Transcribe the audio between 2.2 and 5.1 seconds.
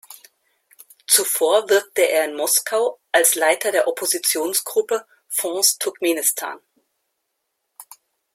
in Moskau als Leiter der Oppositionsgruppe